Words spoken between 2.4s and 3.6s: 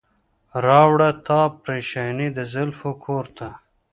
زلفو کور ته.